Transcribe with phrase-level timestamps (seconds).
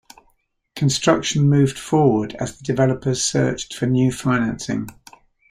[0.75, 4.89] Construction moved forward as the developers searched for new financing.